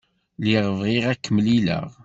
[0.39, 1.87] Lliɣ bɣiɣ ad k-mlileɣ.